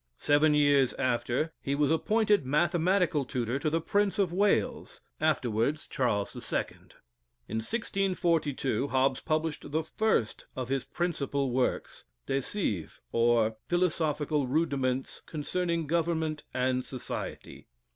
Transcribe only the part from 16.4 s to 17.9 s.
and Society."